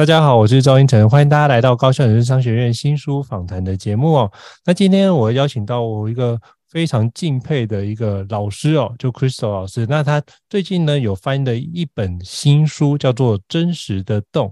[0.00, 4.32] 大家好，我是赵英成，欢迎大家来到高校人生商学院新书访谈的节目哦。
[4.64, 9.84] 那今天我邀请到我一个非常敬佩的一个老师哦，就 Crystal 老师。
[9.90, 14.48] 那他最近呢有翻译的一本新书，叫做《真实的洞》。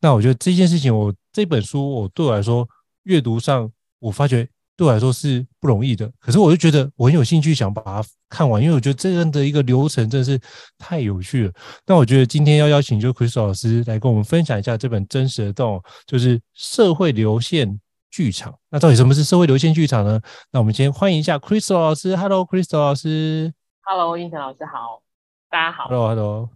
[0.00, 2.64] 那我觉得这件事情，我这本书我对我来说
[3.02, 4.48] 阅读上，我发觉。
[4.82, 10.36] 对我来说是不容易的，可是我就觉得我很有兴趣想把它看完，因为我觉得这样的一个流程真的是
[10.76, 11.52] 太有趣了。
[11.86, 17.80] 那我觉得今天要邀请就 Crystal 老师来跟我们分享一下这本真实的动，就是社会流线
[18.10, 18.52] 剧场。
[18.70, 20.20] 那到底什么是社会流线剧场呢？
[20.50, 22.16] 那我们先欢迎一下 Crystal 老师。
[22.16, 23.54] Hello，Crystal 老师。
[23.82, 25.00] Hello，胤丞老师好，
[25.48, 25.84] 大家好。
[25.84, 26.50] Hello，Hello。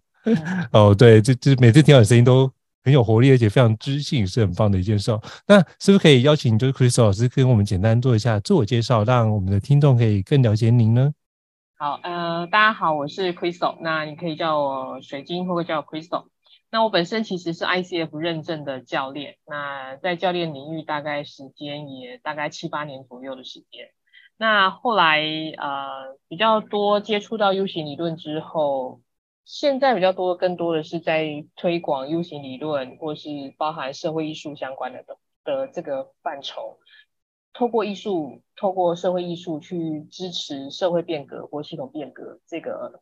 [0.73, 2.56] 哦，对，这这每次听到你声音都。
[2.87, 5.11] 很有活力，而且非常知性，是很棒的一件事。
[5.49, 11.13] 那是不是可以邀请就是 Crystal 老师跟我们简单做一下自我介绍，让我们的听众可以更了解您呢？
[11.77, 16.27] 好，呃，大家好，我是 Crystal，那你可以叫我水晶，或者叫 Crystal。
[16.71, 23.89] 那我本身其实是 ICF 认证的教练，那在教练领域大概时间也大概七八年左右的时间。
[24.37, 25.25] 那后来
[25.59, 29.01] 呃比较多接触到 U 型理论之后。
[29.47, 36.81] 现在比较多，更多的是在推广 U 型理论，或是包含社会艺术相关的的的这个范畴，
[37.53, 43.01] 透过艺术，透过社会艺术去支持社会变革或系统变革这个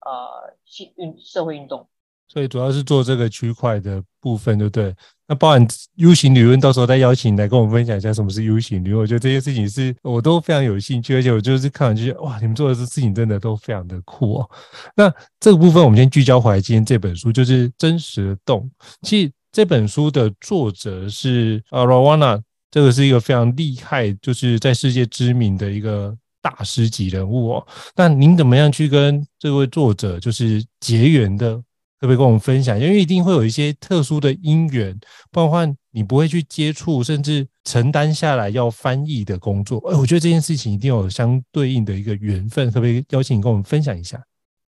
[0.00, 1.90] 呃系运社会运动。
[2.32, 4.94] 所以主要是做这个区块的部分，对不对？
[5.28, 5.66] 那包含
[5.96, 9.02] U 型理论，到时候再邀请你来跟我们分享一下什么是 U 型理论。
[9.02, 14.50] 我觉得这些事情是我都非常有兴趣，而且我就是看完就觉得哇，你们做的这事情真的都非常的酷哦。
[14.96, 18.60] 那这个部分我们先聚焦回来，今天这本书就是《真实的动》。
[19.02, 22.40] 其实这本书的作者是呃 r a w a n a
[22.70, 27.66] 这个是一个非常厉害，就是在世界知名的一个大师级人物哦。
[27.94, 31.62] 那您怎么样去跟这位作者就是结缘的？
[32.02, 34.92] 特别跟我们分享，因为一定会有一些特殊的因缘，
[35.30, 39.78] 不然的话你不会去接触，甚至承担下来要翻译的工作。
[39.88, 44.20] 哎，我觉得这件事情一定有相对应的一个缘分，特别邀请你跟我们分享一下。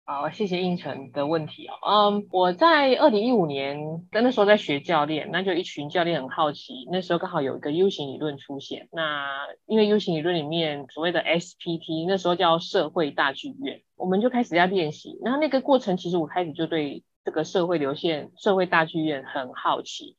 [0.05, 1.71] 好，谢谢胤丞的问题哦。
[1.89, 3.79] 嗯，我在二零一五年
[4.11, 8.89] 那时候在学教练，那就一群教练很好奇，那时候刚好有一个 U 型理论出现。
[8.91, 9.29] 那
[9.65, 15.17] 因为 U 型理论里面所谓的 SPT，那时候叫社会大剧院，我们就开始要练习。
[15.23, 17.01] 然后那个过程，其实我开始就对。
[17.25, 20.17] 这个社会流线、社会大剧院很好奇，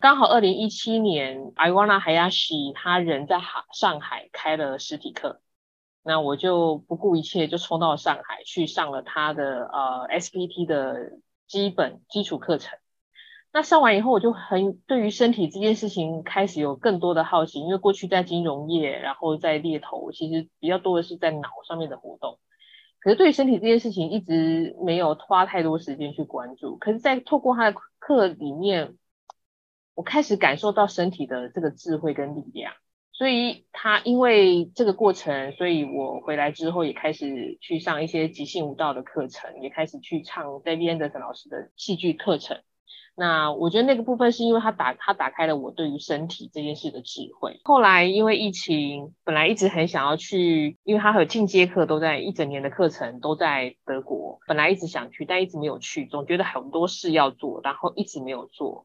[0.00, 3.40] 刚好二零一七年，Iwana Hayashi 他人在
[3.72, 5.40] 上海开了实体课，
[6.02, 11.12] 那我就不顾一切就冲到上海去上了他的呃 SPT 的
[11.46, 12.78] 基本基础课程。
[13.52, 22.38] 那上完以后，我就很对于身体这件事情开始有更多的好奇，因为过去在金融业，然后在猎头，其实比较多的是在脑上面的活动。
[23.00, 26.76] 可是对于身体这件事情一直没有花太多时间去关注。
[26.76, 28.96] 可是，在透过他的课里面，
[29.94, 32.72] 我开始感受到身体的这个智慧跟力量。
[33.12, 42.60] 所以他因为这个过程，所以我回来之后也开始去上一些即兴舞蹈的课程，也开始去唱 David Anderson 老师的戏剧课程。
[43.18, 47.58] 那我觉得那个部分是因为他打他打开了我对于身体这件事的智慧。
[47.64, 58.84] 后来因为疫情，本来一直很想要去，因为他和进阶课都在一整年的课程都在德国，本来一直想去，但一直没有去，总觉得很多事要做，然后一直没有做。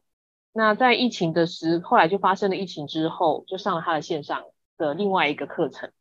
[0.54, 4.44] 那在疫情的时，后来就发生了疫情之后，就上了他的线上
[4.78, 5.92] 的另外一个课程。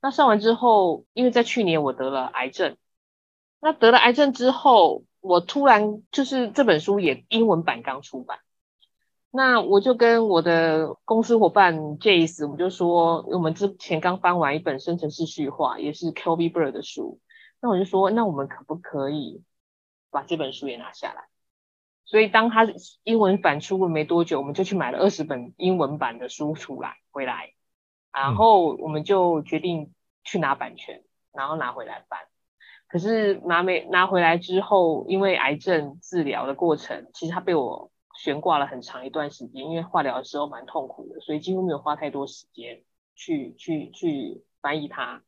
[0.00, 2.78] 那上完之后，因为在去年我得了癌症，
[3.60, 5.02] 那得了癌症之后。
[5.26, 8.38] 我突然就是这本书也英文版刚出版，
[9.30, 17.18] 那我就跟我的公司伙伴 Jace，我们就说，我们之前刚翻完一本生成式序话，也是 Kobe Bird 的书，
[17.60, 19.42] 那我就说，那我们可不可以
[20.10, 21.24] 把这本书也拿下来？
[22.04, 22.64] 所以当他
[23.02, 27.52] 英文版出了没多久，我们就去买了二十本英文版的书出来回来，
[28.12, 31.02] 然后我们就决定去拿版权，
[31.32, 32.20] 然后拿回来翻。
[32.88, 42.82] 可是拿没拿回来之后，因为癌症治疗的过程，其实他被我悬挂了很长一段时间，因为化疗的时候蛮痛苦的，所以几乎没有花太多时间
[43.16, 45.22] 去去去翻译它。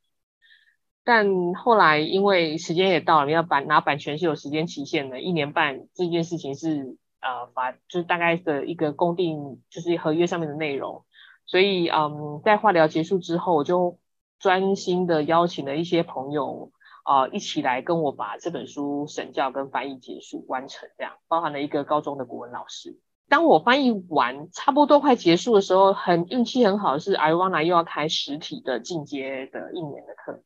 [1.03, 11.03] 但后来因为时间也到了，你要版拿版权是有时间期限的，一年半这件事情是呃法就是大概的一个公定就是合约上面的内容，
[11.45, 13.99] 所以嗯在化疗结束之后，我就
[14.39, 16.71] 专心的邀请了一些朋友。
[17.03, 22.99] 啊、呃，一起来跟我把这本书审教跟翻译结束完成，这样包含了一个高中的国文老师。
[23.27, 30.41] 当我翻译完，差不多快结束的时候，很运气很好是 I wanna 又要开实体的进阶的一年的课，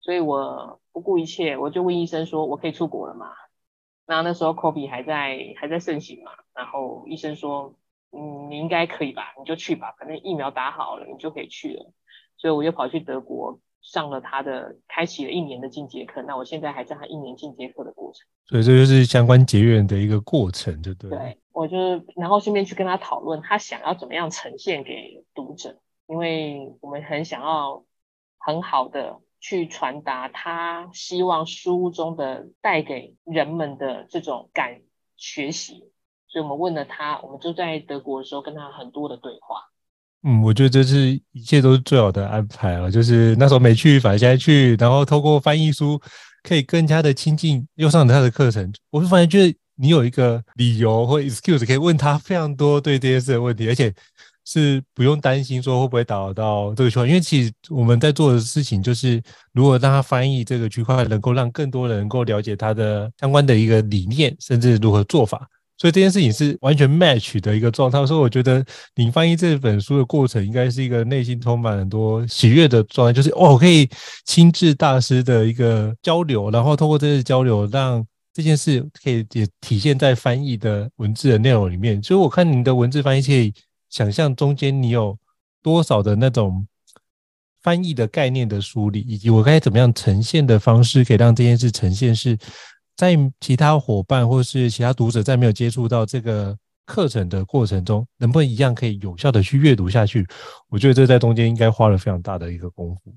[0.00, 3.32] 所以我不顾一切，我就问医生说：“我可以出国了吗？”
[4.06, 7.76] 那那时候 COVID 还在还在盛行嘛，然后医生说
[8.10, 11.92] ：“嗯，你应该可以吧，你就去吧，反正疫苗打好了，你就可以去了。”
[12.36, 13.60] 所以我又跑去德国。
[13.82, 16.22] 上了他的，开启了一年的进阶课。
[16.22, 21.10] 那我现在还在他一年进阶课的过程，所以这就是相关结缘的一个过程，就对。
[21.10, 21.76] 对，我就
[22.16, 27.84] 然后顺便去跟他讨论，他想要怎么样呈现给读者，因为我们很想要
[28.38, 34.82] 很好的去传达他希望书中的带给人们的这种感
[35.16, 35.90] 学习，
[36.28, 39.69] 所以我们问了他，我们就在德国的时候跟他很多的对话。
[40.22, 42.90] 嗯，我觉得这是一切都是最好的安排了。
[42.90, 45.98] 就是那时候没去，反正现在去，然后透过翻译书，
[46.42, 48.70] 可以更加的亲近，又上了他的课程。
[48.90, 53.90] 我就发现，就是你有一个理由或 excuse 可以问他非常多对这件事的问题，而且
[54.44, 57.06] 是不用担心说会不会打扰到这个区块。
[57.06, 59.22] 因为其实我们在做的事情就是，
[59.54, 65.48] 如果让他翻译这个区块，能够让更多人能够了解他的相关的一个理念，甚至如何做法。
[65.80, 68.62] 所以这件事情是完全 match 的一个状态，所以我觉得
[68.96, 73.88] 你翻译这本书的过程应该是一个内心充满很多喜悦的状态，就是哦，我可以
[74.26, 82.02] 亲自大师的一个交流，然后通过这次交流，让这件事可以也体现在翻译的文字的内容里面。
[82.02, 83.50] 所以我看你的文字翻译，可以
[83.88, 85.16] 想象中间你有
[85.62, 86.66] 多少的那种
[87.62, 92.36] 翻译的概念的梳理，以及我该怎么样呈现的方式，可以让这件事呈现是。
[93.00, 96.54] 在其他伙伴或是其他读者在没有接触到这个
[96.84, 100.26] 课程的过程中，能不能一样可以有效的去阅读下去？
[100.68, 103.14] 我觉得这在中间应该花了非常大的一个功夫。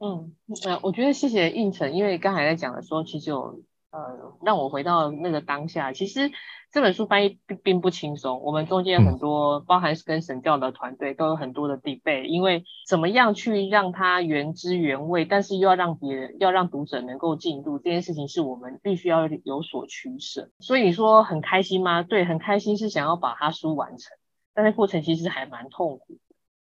[0.00, 0.32] 嗯，
[0.66, 3.62] 呃，我觉得谢谢应成，因为刚才在讲的时候，其实有。
[3.92, 4.00] 呃，
[4.42, 5.92] 让我回到那个当下。
[5.92, 6.30] 其实
[6.72, 20.48] 这本书翻译并并不轻松，我们中间很多，包含是跟神教的团队都有很多的 debate，因为怎么样去让它原汁原味，但是又要让别人，要让读者能够进入这件事情，是我们必须要有所取舍。
[20.60, 22.02] 所以你说很开心吗？
[22.02, 24.16] 对，很开心，是想要把它书完成，
[24.54, 26.16] 但是过程其实还蛮痛苦，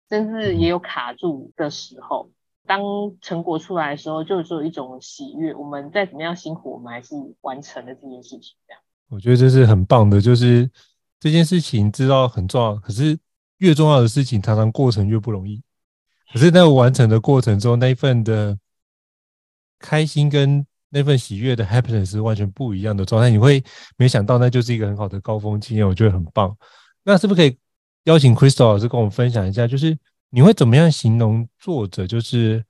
[0.09, 2.29] 甚至也有卡住的时候。
[2.67, 2.81] 当
[3.21, 5.55] 成果出来的时候，就有一种喜悦。
[5.55, 8.55] 我们再怎么样辛苦，我们还是完成了这件事情。
[8.67, 10.19] 这样，我觉得这是很棒的。
[10.19, 10.67] 就是
[11.19, 13.17] 这件事情知道很重要，可是
[13.57, 15.61] 越重要的事情，常常过程越不容易。
[16.33, 18.57] 可是在完成的过程中，那一份的
[19.77, 23.29] 开心跟那份喜悦的 happiness 是完全不一样的状态。
[23.29, 23.63] 你会
[23.97, 25.87] 没想到，那就是一个很好的高峰经验。
[25.87, 26.57] 我觉得很棒。
[27.03, 27.55] 那是不是可以
[28.05, 29.67] 邀请 Crystal 老师跟我们分享一下？
[29.67, 29.95] 就是。
[30.33, 32.07] 你会怎么样形容作者？
[32.07, 32.63] 就是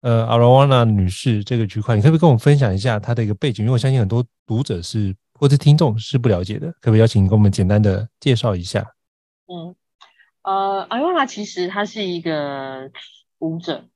[0.00, 3.66] 呃，Ioana 女士这个区块，你可不可以跟我们分享一下她的一个背景？
[3.66, 8.94] 因为我相信很多读者是或者听众是不了解的，可不可以邀请你跟我们简单的介绍一下？
[9.48, 9.74] 嗯，
[10.42, 12.92] 呃，Ioana 其实他是一个
[13.40, 13.88] 舞者，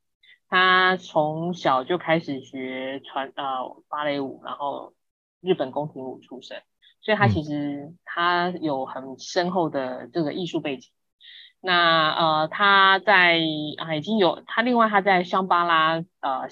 [0.49, 3.45] 他从小就开始学传呃
[3.89, 4.93] 芭蕾舞，然后
[5.41, 6.61] 日本宫廷舞出身，
[7.01, 10.91] 所以他其实他有很深厚的这个艺术背景。
[11.61, 13.39] 那呃，他在
[13.77, 16.49] 啊已经有他，另外他在香巴拉呃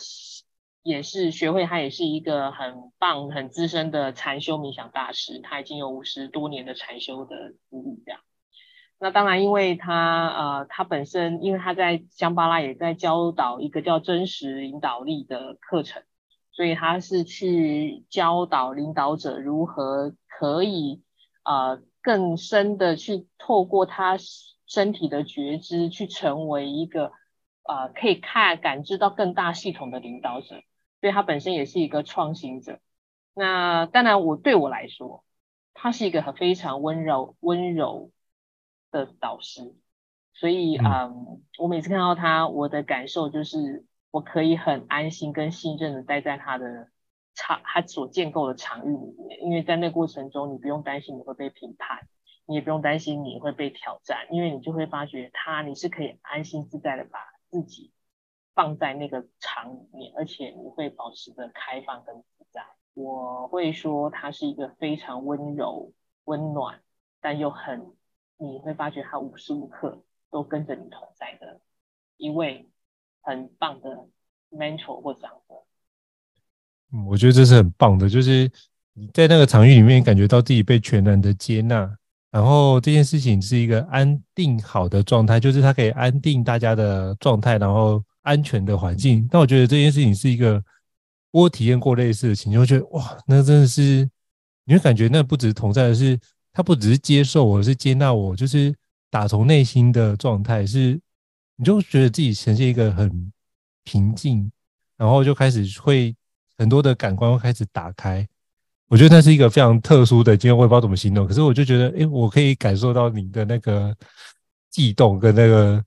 [0.85, 8.21] 也是学会，他也是一个很棒、很资深的禅修冥想大师，他已经有五十多年的禅修的资历这样。
[8.99, 16.03] 那当然，因为他呃，他本身因为他在香巴拉也在教导一个叫真实领导力的课程，
[16.53, 21.03] 所以他是去教导领导者如何可以
[21.45, 24.19] 呃更深的去透过他
[24.67, 27.13] 身体的觉知，去成为一个
[27.63, 30.63] 呃可以看感知到更大系统的领导者。
[31.05, 32.81] 所以他本身也是一个创新者。
[33.35, 35.23] 那当然，我对我来说，
[35.75, 38.11] 他是一个很非常温柔温柔
[38.91, 39.75] 的导师，
[40.33, 46.89] 所以嗯，嗯，我每次看到他，我的感受就是我可以很安心跟信任的待在他的
[47.35, 52.09] 场，他所建构的场域里面，因为在那过程中，你不用担心你会被评判，
[52.47, 57.19] 你也不用担心你会被挑战，因为你就会发觉他，你是可以安心自在的把
[57.51, 57.93] 自己
[58.55, 62.63] 放在那个场里面，而且你会保持着开放跟自在。
[62.95, 65.93] 我会说他是一个非常温柔、
[66.25, 66.81] 温暖，
[67.21, 67.93] 但又很。
[68.37, 71.61] 你会发觉他无时无刻都跟着你同在的
[72.17, 72.69] 一位
[73.23, 74.09] 很棒的
[74.51, 75.55] mentor 或长者。
[76.93, 78.51] 嗯，我觉得这是很棒的，就是
[78.93, 81.97] 你在那个场域里面感觉到自己被全然的接纳，
[82.33, 89.27] 然后这件事情是一个安定好的状态，就是它可以安定大家的状态，然后安全的环境。
[89.31, 90.63] 但我觉得这件事情是一个
[91.31, 94.07] 我体验过类似的情况，觉得哇，那真的是
[94.65, 96.19] 你会感觉那不只是同在的是。
[96.57, 98.73] 他不只是接受我，是接纳我，就是
[99.11, 101.01] 打从内心的状态是，
[101.57, 103.33] 你就觉得自己呈现一个很
[103.83, 104.49] 平静，
[104.97, 106.15] 然后就开始会
[106.57, 108.25] 很多的感官会开始打开。
[108.87, 111.27] 我觉得那是一个非常特殊的经验，我也不知道怎么形容。
[111.27, 113.93] 可是我就觉得，哎，我可以感受到你的那个
[114.71, 115.85] 悸动跟那个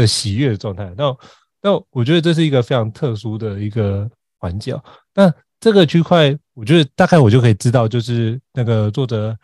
[0.00, 0.92] 的喜悦的状态。
[0.96, 1.16] 那
[1.62, 4.78] 那我觉得这是一个非常特殊的一个环境。
[5.14, 9.36] 那这个区块，我觉得大概我就可以知道，就是那个作者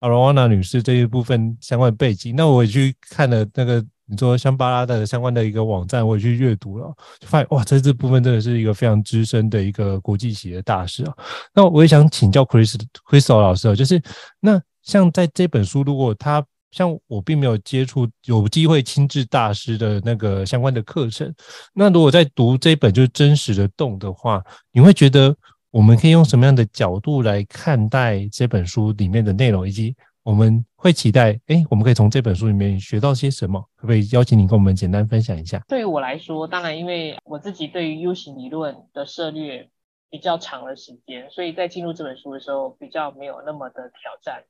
[0.00, 2.34] Arowana 女士这一部分相关背景。
[2.34, 11.14] 那我也去看了那个你说香巴拉的相关的一个网站，我也去阅读了，就发现哇，在这部分真的是一个非常资深的一个国际企业大师啊。
[11.54, 12.74] 那我也想请教 Chris
[13.08, 14.02] Crystal 老师啊，就是
[14.40, 21.34] 那像在这本书，如果他像我并没有接触有机会亲自大师的那个相关的课程，
[21.74, 25.36] 那如果在读这本就是真实的动的话，你会觉得？
[25.70, 33.60] 我们可以用什么样的角度来看待这本书里面的内容，以及我们会期待，哎，我们可以从这本书里面学到些什么？
[33.76, 35.62] 可不可以邀请你跟我们简单分享一下？
[35.68, 39.68] 对于我来说，当然，因为我自己对于 U 型理论的涉猎
[40.08, 44.42] 比较长的时间，所以在进入这本书的时候比较没有那么的挑战。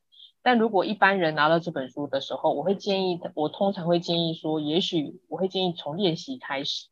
[0.48, 6.86] 但如果一般人拿到这本书的时候，我会建议，我通常会建议说，也许我会建议从练习开始。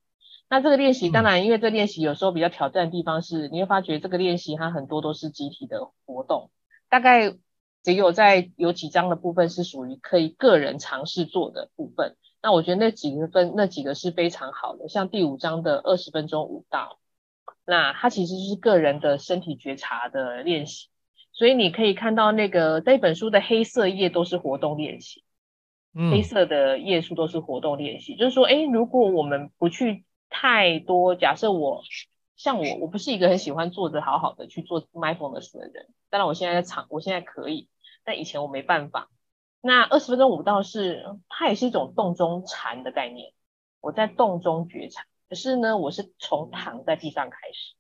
[0.50, 6.50] 那这个练习当然，因为这练习有时候比较挑战的地方是，你会发觉这个练习它很多都是集体的活动，
[6.90, 7.34] 大概
[7.82, 12.14] 只有在有几章的部分是属于可以个人尝试做的部分。
[12.42, 16.98] 那我觉得那几个分那几个是非常好的，像第五章的二十分钟舞蹈，
[17.64, 20.88] 那它其实就是个人的身体觉察的练习。
[21.36, 25.22] 所以你可以看到那个这本书的黑色页都是活动练习，
[26.10, 30.04] 黑色的页数都是活动练习，就是说，哎，如果我们不去。
[30.28, 31.14] 太多。
[31.14, 31.82] 假设我
[32.36, 35.86] 像我，我不是一个很喜欢坐着好好的去做 mindfulness 的人。
[36.10, 37.68] 当然，我现在在场，我现在可以，
[38.04, 39.08] 但以前我没办法。
[39.60, 43.32] 那二十分钟舞蹈是，它也是一种动中禅的概念。
[43.80, 47.74] 我在动中觉察，可是呢，我是从躺在地上开始，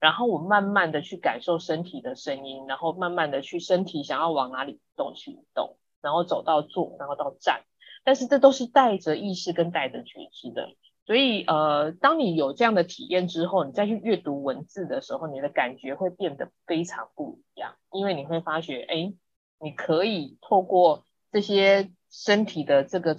[0.00, 7.62] 然后我慢慢的去感受身体的声音，然后慢慢的去身体想要往哪里动去动，然后走到坐，然后到站。
[8.02, 10.70] 但是这都是带着意识跟带着觉知的。
[11.04, 19.12] 所以，呃，当你有这样的体验之后，你再去阅读文字的时候，你的感觉会变得非常不一样，因为你会发觉，哎，
[19.58, 23.16] 你可以透过这些身体的这个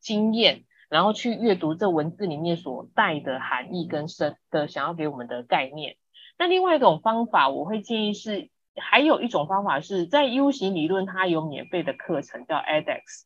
[0.00, 5.96] 经验，然后去阅读这文字里面所带的含义跟深的想要给我们的概念。
[6.38, 13.24] 那另外一种方法，我会建议是，还有一种方法是在 U 型理论，它有免费的课程叫 edX。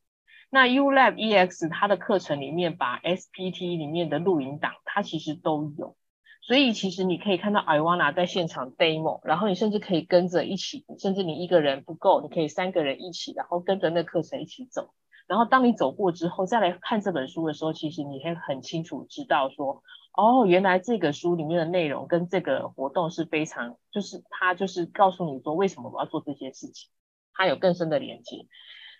[0.49, 5.95] 那 ULab EX 它的课程里面，把 SPT 里面的录影档，它其实都有，
[6.41, 14.93] 所以其实你可以看到 Iwana 在现场 demo，然后你甚至可以跟着一起，甚至你一个人不够，你可以三个人一起，然后跟着那课程一起走。
[15.25, 19.81] 然后当你走过之后，再来看这本书的时候，其实你会很清楚知道说，
[20.13, 26.91] 哦，原来这个书里面的内容跟这个活动是非常，就是它就是告诉你说，为什么我要做这些事情，
[27.33, 28.47] 它有更深的连接。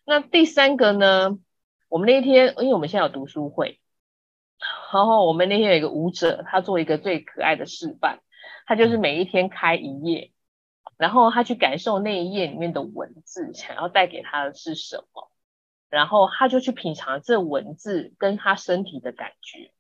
[0.06, 1.40] 那第三个呢？
[1.88, 3.80] 我们那一天，因为我们现在有读书会，
[4.92, 8.20] 然后我们那天有一个舞者，他做一个最可爱的示范，
[8.66, 10.32] 他就是每一天开一页，
[10.98, 15.30] 然后他去感受那一页里面的文字，想要带给他的是什么，
[15.92, 19.72] 然后他就去品尝这文字跟他身体的感觉，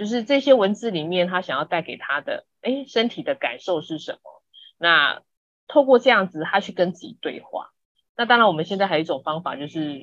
[0.00, 4.42] 就是这些文字里面他想要带给他的，哎，身体的感受是什么？
[4.78, 5.20] 那
[5.68, 7.68] 透过这样子，他去跟自己对话。
[8.16, 10.00] 那当然，我们现在还有一种方法，就是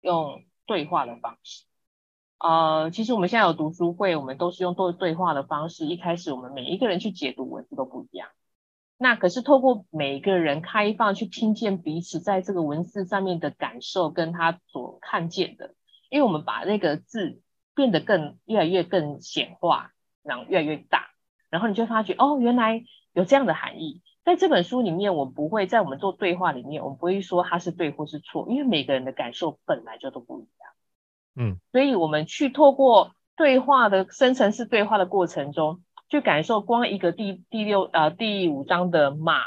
[0.00, 1.62] 用对话的方式。
[2.40, 5.86] 呃，其实我们现在有读书会，我们都是用对对话的方式。
[5.86, 8.28] 一开始我们每一个人去解读文字都不一样。
[8.98, 15.76] 那可是透过每一个人开放去听见彼此在这个文字上面的感受，跟他所看见的，
[16.10, 17.40] 因为我们把那个字
[17.74, 21.10] 变得更越来越更显化，然后越来越大，
[21.50, 24.02] 然后你就发觉哦，原来有这样的含义。
[24.24, 30.70] 在这本书里面，我不会在我们做对话里面，我们不会说它是对或是错，因为每个人的感受本来就都不一样。
[31.36, 39.42] 嗯，所以我们去透过对话的深层次对话的过程中，去感受光一个第第六呃第五章的马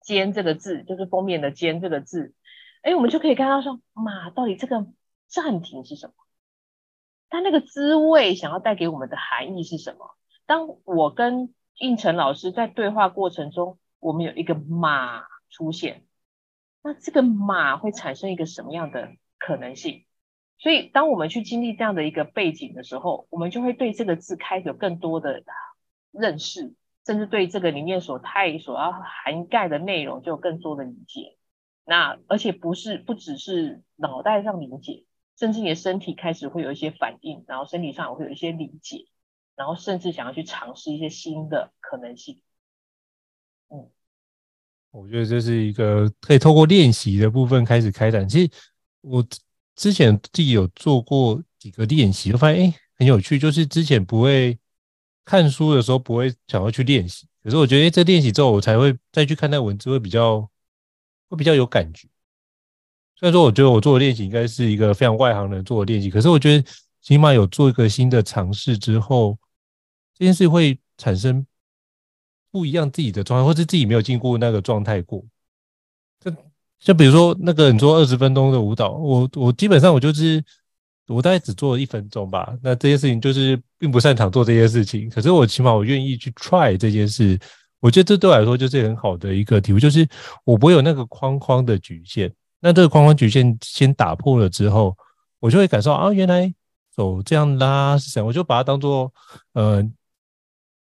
[0.00, 2.32] 肩这个字，就是封面的肩这个字，
[2.80, 4.86] 哎，我们就可以看到说马到底这个
[5.26, 6.14] 暂停是什么？
[7.32, 10.14] 它那个滋味想要带给我们的含义是什么？
[10.46, 13.78] 当我跟胤丞老师在对话过程中。
[14.04, 16.02] 我们有一个马出现，
[16.82, 20.06] 那这个马会产生一个什么样的可能性？
[20.58, 25.44] 所以，当我们去经历这样的一个背景的时候，我们就会对这个字开始有更多的
[26.10, 26.74] 认识，
[27.06, 31.38] 甚至对这个里面所太所要涵盖的内容就有更多的理解。
[31.84, 35.04] 那而且不是不只是脑袋上理解，
[35.42, 39.06] 甚至你的身体开始会有一些反应，然后身体上会有一些理解，
[39.56, 42.40] 然后甚至想要去尝试一些新的可能性。
[43.68, 43.90] 嗯，
[44.92, 48.28] 我觉得这是一个可以透过练习的部分开始开展。
[48.28, 48.52] 其实
[49.00, 49.26] 我
[49.74, 54.56] 之前自己有做过几个练习，我发现哎很有趣，就是之前不会
[55.24, 60.48] 看书的时候不会想要去练习，可是我觉得这练习之后，我才会再去看那文字，会比较
[61.28, 62.06] 会比较有感觉。
[63.22, 66.68] 虽然说我觉得我做的练习应该是一个非常外行人做的练习，可是我觉得
[67.00, 69.38] 起码有做一个新的尝试之后，
[70.18, 71.46] 这件事会产生。
[72.50, 75.24] 不一样自己的状态，或是自己没有经过那个状态过。
[76.20, 76.30] 就
[76.78, 80.44] 就比如说那个你做二十分钟的舞蹈，我我基本上我就是
[81.06, 82.54] 我大概只做了一分钟吧。
[82.62, 87.40] 那这件事情就是并不擅长做这件事情，可是我起码我愿意去 try 这件事。
[87.80, 90.06] 我觉得这对我来说就是很好的一个体会，就是
[90.44, 92.30] 我不会有那个框框的局限。
[92.62, 94.96] 那这个框框局限先打破了之后，
[95.40, 96.50] 我就会感受啊，原来
[96.96, 99.12] 手这样拉是什么，我就把它当做
[99.52, 99.86] 呃。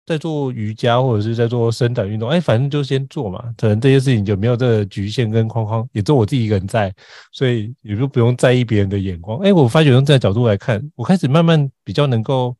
[0.04, 3.54] 在做瑜伽或者是在做伸展运动，哎，反正就先做嘛。
[3.56, 6.92] 可能这些事情就没有这个局限跟框框，也只有我自己一个人在，
[7.30, 9.38] 所以也就不用在意别人的眼光。
[9.38, 12.54] 哎，我发觉用这个角度来看，我开始慢慢比较能够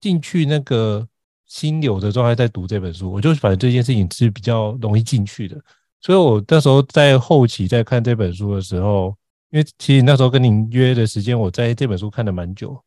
[0.00, 1.06] 进去那个
[1.44, 3.10] 心流的状态，在读这本书。
[3.10, 5.60] 我就反正这件事情是比较容易进去的，
[6.04, 9.16] 所以我那时候在后期在看这本书的时候，
[9.50, 12.78] 因为其实那时候跟您约的时间，我在这本书看了蛮久。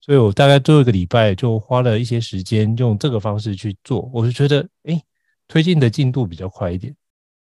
[0.00, 5.02] 所以我大概最后一个礼拜就花了一些时间用这个方式去做，我就觉得诶，
[5.48, 6.94] 推进的进度比较快一点。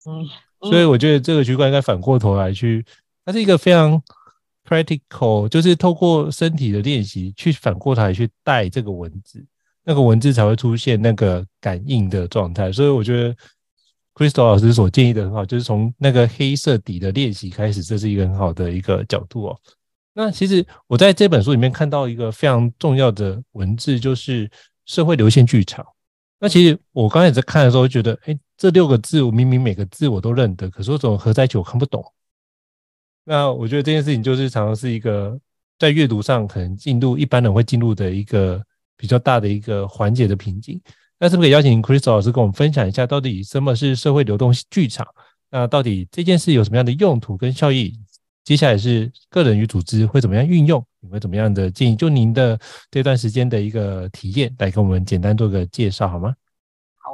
[0.06, 0.24] 嗯，
[0.70, 2.86] 所以我觉得这个区块应该反过头来去，
[3.26, 4.00] 它是一个非常
[4.64, 9.44] practical，就是透过身体的练习去反过头来去带这个文字，
[9.84, 12.72] 那个文字才会出现那个感应的状态。
[12.72, 13.36] 所以我觉得
[14.16, 19.60] Crystal 老师所建议的很好，就是从那个黑色底的练习开始，这是一个很好的一个角度哦。
[20.14, 24.50] 那其实我在这本书里面看到一个非常重要的文字，就是
[24.86, 25.86] 社会流线剧场。
[26.40, 32.02] 那其实我刚才在看的时候，觉得，哎，这六个字我明明每个字我都认得，可是我怎么合在一起我看不懂。
[33.26, 35.38] 那我觉得这件事情就是常常是一个
[35.78, 38.64] 在阅读上可能进入一般人会进入的一个
[38.96, 40.80] 比较大的一个环节的瓶颈。
[41.26, 45.08] 那是不是可以邀请 Crystal 老师跟我们分享一下，到底什么是社会流动剧场？
[45.50, 47.92] 那到底这件事有什么样的用途跟效益？
[48.44, 50.86] 接下来是个人与组织会怎么样运用？
[51.00, 51.96] 你会怎么样的建议？
[51.96, 52.60] 就您的
[52.92, 56.36] 这段时间的一个体验，来给我们简单做个介绍好吗？
[56.98, 57.14] 好，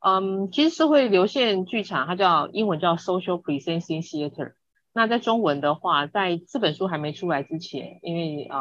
[0.00, 4.52] 嗯，其实社会流线剧场它叫英文叫 Social Presencing Theater。
[4.92, 8.60] 那在中文的话，在这本书还没出来之前，因为呃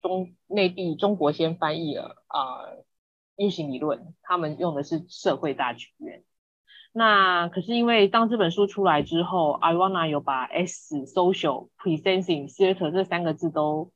[0.00, 2.64] 中内地中国先翻译了啊
[3.36, 6.24] 运行理论，他们用的是社会大剧院。
[6.92, 13.92] 那可是因为当这本书出来之后，Iwana 有把 S Social Presenting Theater 这三个字都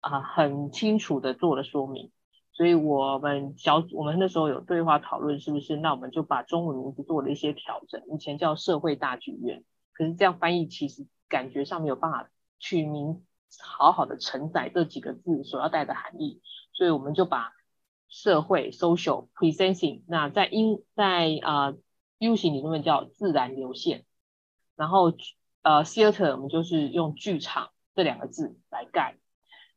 [0.00, 2.10] 啊、很清楚的做了说明，
[2.52, 5.76] 所以我们小组我们那时候有对话讨论，是不是？
[5.76, 13.22] 那我们就把中文名字做了一些调整，以前叫社会大剧院，可是这样翻译其实感觉上没有办法取名
[13.62, 16.40] 好好的承载这几个字所要带的含义，
[16.72, 17.52] 所以我们就把
[18.10, 21.76] 社会 social presencing，那在英在、呃、
[22.18, 24.04] U 型理论叫自然流线，
[24.76, 25.14] 然后
[25.62, 29.16] 呃 theater 我们就是用剧场这两个字来盖。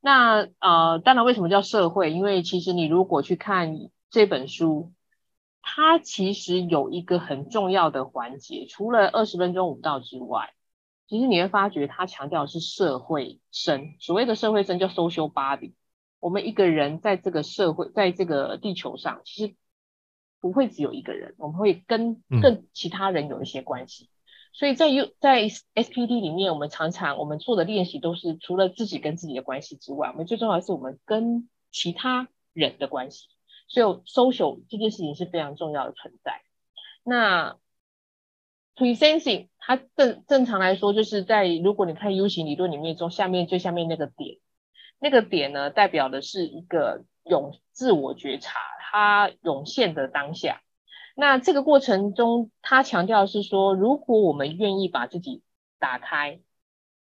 [0.01, 2.11] 那呃当然为什么叫社会？
[2.11, 3.77] 因为其实你如果去看
[4.09, 4.91] 这本书，
[5.61, 10.53] 它其实有一个很重要的环节，除了二十分钟舞蹈之外。
[11.05, 13.93] 其实你会发觉，他强调的是社会生。
[13.99, 15.73] 所谓的社会生叫 social body。
[16.23, 19.55] 我们一个人在这个社会，在这个地球上，其实
[20.39, 24.05] 不会只有一个人，我们会跟跟其他人有一些关系。
[24.05, 24.09] 嗯、
[24.53, 33.27] 所以在 U 在 SPD 里面，我们常常我们做的练习都是除了自己跟自己的关系之外，我们最重要的是我们跟其他人的关系。
[33.67, 36.41] 所以 social 这件事情是非常重要的存在。
[37.03, 37.57] 那
[38.77, 44.37] Presencing，它正正常来说，就是在如果你看 U 型理论里面中下面最下面那个点，
[45.03, 50.61] 那个点呢，代表的是一个涌自我觉察，它涌现的当下。
[51.13, 55.43] 那这个过程中，它强调是说，如果我们愿意把自己
[55.77, 56.39] 打开，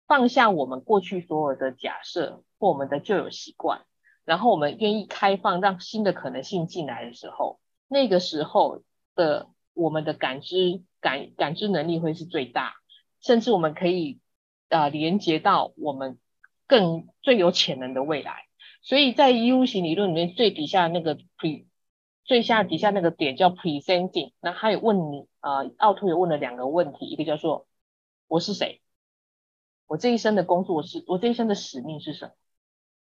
[0.08, 3.82] 放下我们过去所有的假设或我们的旧有习惯，
[4.24, 7.60] 然后我们愿意开放，让新的可能性进来的时候，
[7.90, 8.82] 那个时候
[9.16, 10.82] 的我们的感知。
[11.02, 12.74] 感感知能力会是最大，
[13.22, 14.20] 甚至我们可以
[14.68, 16.20] 呃连接到我们
[16.70, 18.46] 更最有潜能的未来。
[18.82, 21.66] 所以在 U 型理论里面，最底下那个 pre
[22.24, 24.32] 最下底下那个点叫 presenting。
[24.40, 27.68] 那他也问你呃，奥托也问了两个问题，一个叫做
[28.28, 28.82] 我是谁？
[29.88, 32.32] 我这一生的工作是，我这一生的使命是什么？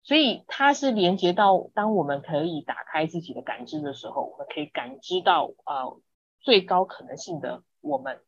[0.02, 5.98] 所以它是连接到当我们可以打开自己的感知的时候，我们可以感知到呃
[6.40, 7.62] 最高可能性的。
[7.80, 8.20] 我们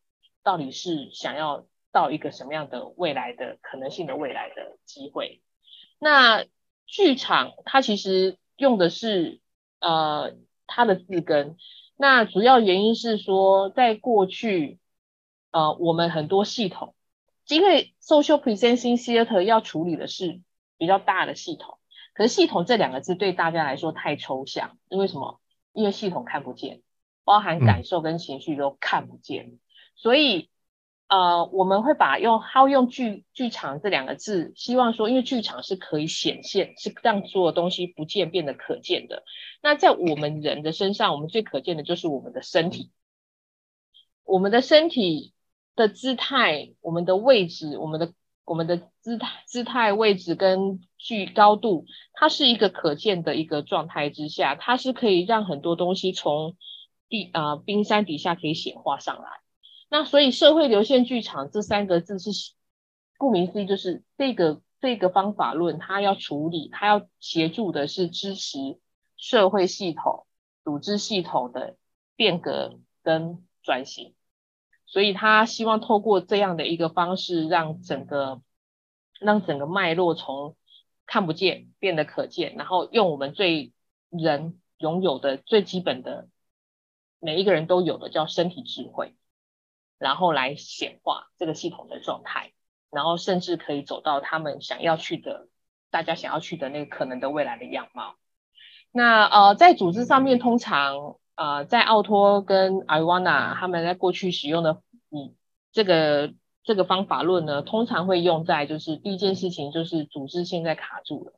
[0.43, 5.41] 到底是想要到一个什么样的未来的可能性的未来的机会？
[5.99, 6.45] 那
[6.85, 9.41] 剧场它其实用的是
[9.81, 10.35] 呃
[10.67, 11.57] 它的字根，
[11.97, 14.79] 那主要原因是说，在过去
[15.53, 16.95] 呃我们很多系统，
[17.49, 20.43] 因为 social presenting theater 要处理的是
[20.77, 21.79] 比较大的系统，
[22.13, 25.41] 可是系统这两个字对大家来说太抽象，因为什么？
[25.73, 26.83] 因为系统看不见。
[27.25, 29.59] 包含感受跟情绪都看不见，嗯、
[29.97, 30.49] 所以
[31.09, 39.23] 呃，我们会把用 how 用剧剧场这两个字，希望说，因为剧场是可以显现，是让所有东西不见变得可见的。
[39.63, 42.91] 那在我们人的身上，我们最可见的就是我们的身体，
[44.25, 45.33] 我们的身体
[45.77, 48.13] 的姿态、我们的位置、我们的
[48.45, 56.57] 我们的姿态、姿态位置跟距高度，它是一个可见的一个状态之下，它是可以让很多东西从
[57.09, 59.46] 地啊、呃，冰山底下可以显化上来。
[59.89, 62.31] 那所以社会流线剧场这三个字是
[63.17, 68.79] 顾名思义，就是这个这个方法论，它要处理，它要协助的是支持
[69.17, 70.27] 社会系统、
[70.65, 71.77] 组织系统的
[72.17, 74.15] 变革跟转型。
[74.87, 78.41] 所以他希望透过这样的一个方式，让整个
[79.21, 80.57] 让整个脉络从
[81.07, 83.73] 看不见变得可见，然后用我们最
[84.11, 86.29] 人拥有的最基本的。
[87.19, 89.17] 每一个人都有的叫身体智慧，
[89.99, 92.53] 然后来显化这个系统的状态，
[92.91, 95.49] 然后甚至可以走到他们想要去的，
[95.91, 98.15] 大家想要去的那个可能的未来的样貌。
[98.93, 105.35] 那呃，在组织上面，通常呃，在奥托跟艾瓦纳他们在过去使用的，嗯，
[105.73, 106.33] 这个
[106.63, 111.33] 这个方法论呢，通常会用在就是第一件事情就是组织现在卡住了，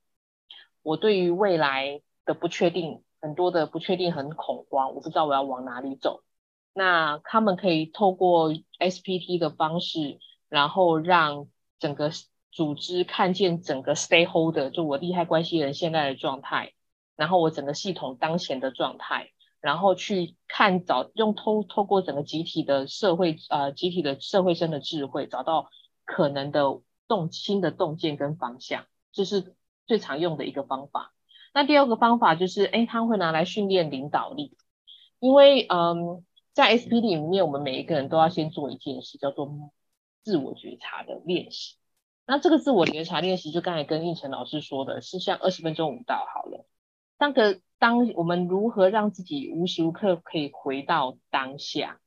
[0.83, 3.03] 我对于未来的不确定。
[3.21, 6.23] 很多的不确定，很恐慌，我不知道我要往哪里走。
[6.79, 11.49] 那他们可以透过 SPT 的方式，然后让
[11.81, 12.13] 整个
[12.53, 16.75] 组织看见整个 stakeholder，就我利害关系人现在的状态，
[17.17, 25.69] 然后我整个系统当前的状态，然后去看找用透透过整个集体的社会呃集体的社会生的智慧，找到
[26.05, 26.63] 可能的
[27.09, 29.57] 动新的洞见跟方向，这是
[29.89, 31.13] 最常用的一个方法。
[31.53, 34.57] 那第二个方法就是，哎，他会拿来训练领导力，
[35.19, 39.73] 因为，嗯，在 SPD 里面，我们每一个人都要先做一件事，叫做
[40.23, 41.77] 自我觉察的练习。
[42.27, 46.67] 那这个自我觉察练习，就刚才跟应晨老师说的，是像二十分钟舞蹈好了。
[47.17, 52.01] 当个当我们如何让自己无时无刻可以回到当下，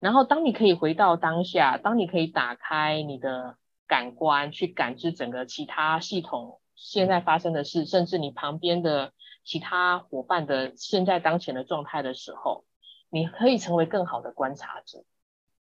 [0.00, 6.60] 然后当你可以回到当下，当你可以打开你的感官去感知整个其他系统。
[6.80, 9.12] 现在发生的事，甚至你旁边的
[9.42, 12.66] 其他伙伴的现在当前的状态的时候，
[13.10, 15.04] 你可以成为更好的观察者，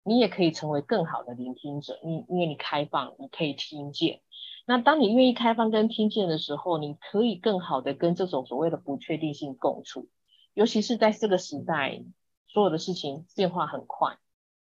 [0.03, 1.99] 你也可以成为更好的聆听者。
[2.03, 4.21] 你因为你开放，你可以听见，
[4.65, 10.07] 那当你愿意开放跟听见的时候，你可以更好的跟这种所谓的不确定性共处。
[10.53, 12.01] 尤其是在这个时代，
[12.47, 14.17] 所有的事情变化很快，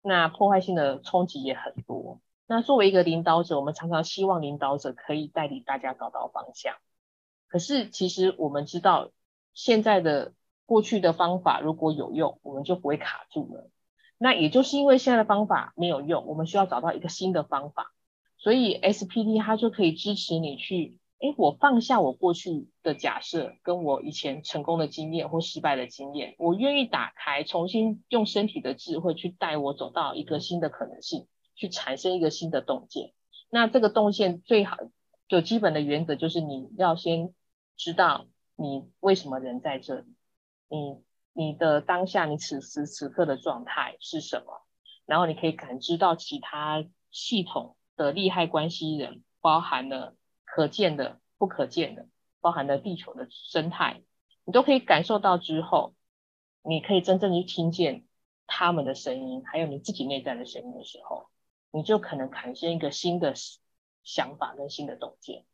[0.01, 2.21] 那破坏性的冲击也很多。
[2.47, 6.75] 那作为一个领导者，我们常常希望领导者可以带领大家找到方向。
[7.47, 9.11] 可是其实我们知道，
[9.53, 10.33] 现在的
[10.65, 13.69] 过去的方法如果有用，我们就不会卡住了。
[14.17, 17.93] 那也就是因为现在的方法没有用，我们需要找到一个新的方法。
[18.37, 33.13] 所以 SPD 它就可以支持你去，诶，我放下我过去的假设，跟我以前成功的经验或失败的经验，我愿意打开，重新用身体的智慧去带我走到一个新的可能性，去产生一个新的洞见。
[33.49, 34.77] 那这个洞见最好
[35.29, 37.33] 就基本的原则就是你要先
[37.77, 38.25] 知道
[38.57, 40.05] 你为什么人在这里，
[40.69, 41.03] 你。
[41.35, 44.61] 你的当下，你此时此刻的状态是什么？
[45.07, 52.05] 然后你可以感知到其他系统的利害关系人，包含了可见的、不可见的，
[52.39, 54.03] 包含了地球的生态，
[54.45, 55.95] 你都可以感受到之后，
[56.61, 58.05] 你可以真正去听见
[58.45, 61.29] 他们的声音，还有你自己内在的声音的时候，
[61.71, 63.33] 你就可能产生一个新的
[64.03, 65.45] 想法跟新的洞见。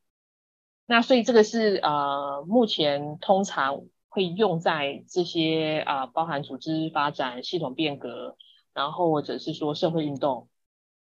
[0.85, 3.83] 那所以这个是呃，目前通常。
[4.09, 8.35] 会用在这些啊、包含组织发展、系统变革，
[8.73, 10.49] 然后或者是说社会运动。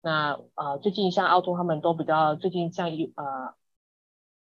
[0.01, 3.55] 那呃，最近像奥托他们都比较最近像呃，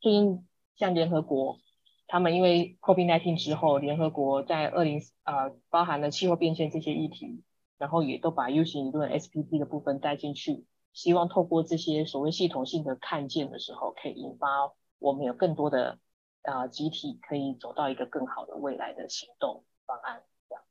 [0.00, 1.58] 最近像联合国，
[2.06, 7.42] 他们因为 COVID-19 之后，联合国在二零呃，包含了气候变迁这些议题，
[7.78, 14.46] 然后也都把 U 型理论 SPP 的部分带进去，希望透过这些所谓系统性的看见的时候，可以引发
[14.98, 15.98] 我们有更多的。
[16.42, 20.64] 啊，集体可以走到一个更好的未来的行动方案，这样。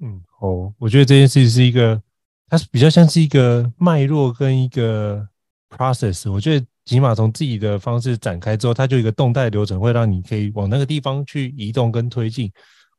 [0.00, 2.02] 嗯，哦，我觉得这件事是一个，
[2.48, 5.28] 它是比较像是一个脉络跟一个
[5.70, 6.30] process。
[6.30, 12.52] 我觉得起码从自己的方式展开之后，它就一个动态流程，会让你可以往那个地方去移动跟推进。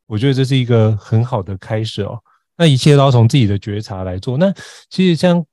[0.06, 2.20] 我觉得这是一个很好的开始哦。
[2.58, 4.38] 那一切都要从自己的觉察来做。
[4.38, 4.54] 那
[4.90, 5.46] 其实像。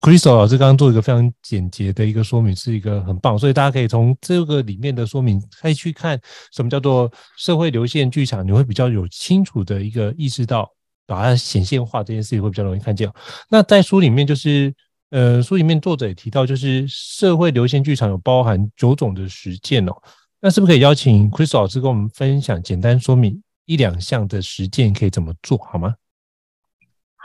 [0.00, 6.18] Crystal 老师刚刚做一个非常简洁的一个说明，是一个很棒，所以大家可以从这个里面的说明，可以去看
[6.52, 10.70] 什么叫做社会流线剧场，你会比较有清楚的一个意识到，
[11.04, 13.10] 把它显现化这件事情会比较容易看见。
[13.50, 14.72] 那在书里面，就是
[15.10, 19.92] 呃，书里面作者也提到，就是社会流线剧场有包含九种的实践哦。
[20.40, 25.92] 那是不是可以邀请 Crystal 老师跟我们分享，简单说明一两项的实践可以怎么做好吗？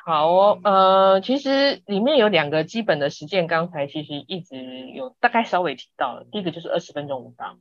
[0.05, 6.25] 好哦，呃，其实里面有两个基本的实践，刚才其实一直有大概稍微提到了。
[6.29, 7.55] 第一个就是二十分钟舞蹈，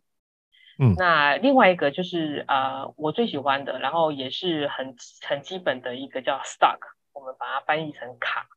[0.81, 6.81] 嗯，那另外一个就是呃，我最喜欢的，然后也是很很基本的一个叫 Stuck，
[7.13, 8.49] 我们把它翻译成卡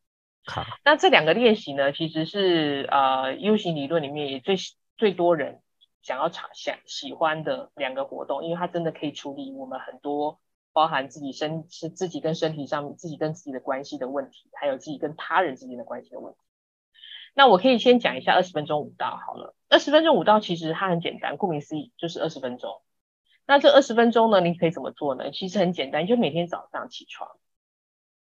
[0.45, 0.79] 卡。
[0.83, 4.55] 那这两个练习呢，其实是呃 U 型理论里面也最
[4.97, 5.61] 最多人
[6.01, 10.39] 想要尝想喜欢的两个活动，因为它真的可以处理我们很多。
[10.75, 16.39] 包含自己身是自己跟身体上，自己跟自己的关系的问题，还有自己跟他人之间的关系的问题。
[17.33, 19.55] 那我可以先讲一下二十分钟舞蹈好了。
[19.69, 22.81] 二十分钟舞蹈其实它很简单，顾名思义就是二十分钟。
[23.47, 25.31] 那这二十分钟呢，你可以怎么做呢？
[25.31, 27.29] 其实很简单，就每天早上起床，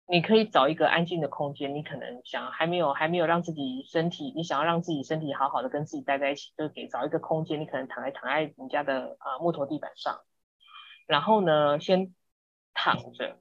[0.06, 10.20] 你可以找一个安静的空间，你可能想还没有还没有让自己身体，你想要让自己身体好好的跟自己待在一起，就给找一个空间，你可能躺在躺在你家的啊、木头地板上，
[11.06, 12.14] 然后呢先。
[12.74, 13.38] 躺着，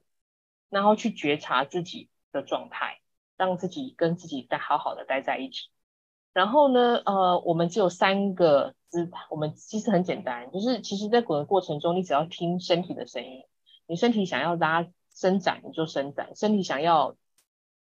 [0.68, 3.00] 然后去觉察自己的状态，
[3.36, 5.68] 让自己跟自己再好好的待在一起。
[6.32, 13.44] 然后呢，呃，我们只有三个姿，我们其实很简单，就是其实在滚的过程中，你只要听身体的声音，
[13.86, 17.16] 你身体想要拉伸展，你就伸展；身体想要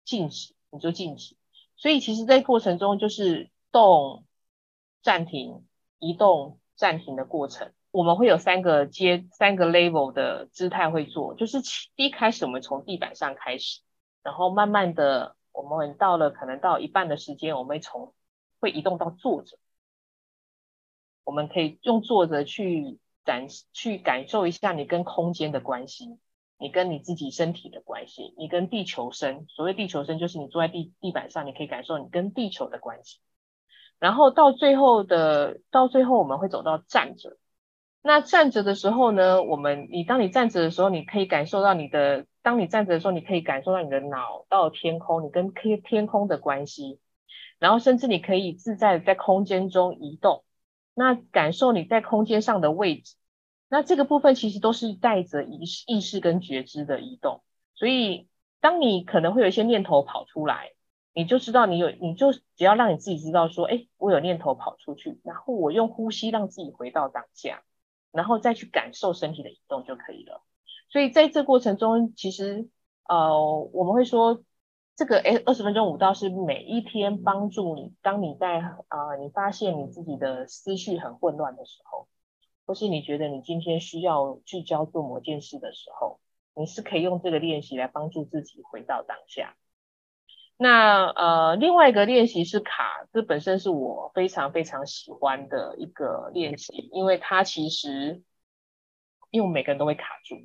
[0.03, 1.37] 静止，你就静止。
[1.77, 4.25] 所以其实，在过程中就是动、
[5.01, 5.65] 暂停、
[5.99, 7.71] 移动、暂停的过程。
[7.91, 11.59] 我们会有三个阶、三个 level 的姿态会做，就是
[11.95, 13.81] 第一开始我们从地板上开始，
[14.23, 18.13] 然后慢慢的我们到了可能到一半的时间，我们会从
[18.61, 19.57] 会移动到坐着，
[21.25, 26.17] 我们可以用坐着去展去感受一下你跟空间的关系，
[26.57, 33.19] 你跟你自己身体的关系，你跟地球身，所谓地球身就是你坐在地地板上，你可以感受你跟地球的关系，
[33.99, 37.37] 然后到最后的到最后我们会走到站着。
[38.03, 46.99] 那站着的时候呢，我们你当你站着的时候，你可以感受到你的，当你站着的时候，你可以感受到你的脑到天空，你跟天天空的关系，
[47.59, 50.43] 然后甚至你可以自在在空间中移动，
[50.95, 53.15] 那感受你在空间上的位置，
[53.69, 57.43] 那这个部分其实都是带着意识意识跟觉知的移动，
[57.75, 58.27] 所以
[58.61, 60.71] 当你可能会有一些念头跑出来，
[61.13, 67.61] 你就知道你有，你就只要让你自己知道说，哎，我有念头跑出去，然后我用呼吸让自己回到当下，
[68.11, 70.43] 然后再去感受身体的移动就可以了。
[70.89, 72.69] 所以在这过程中，其实
[73.07, 73.37] 呃，
[73.73, 74.43] 我们会说
[74.95, 82.07] 这个哎二十分钟舞蹈是每一天帮助你，当你在啊、呃，你发现你自己的思绪很混乱的时候，
[82.65, 86.19] 或是你觉得你今天需要聚焦做某件事的时候，
[86.55, 89.55] 你是可以用这个练习来帮助自己回到当下。
[90.61, 98.21] 那呃，另外一个练习是卡，这本身是我非常非常喜欢的一个练习，因为它其实，
[99.31, 100.35] 因为我们每个人都会卡住，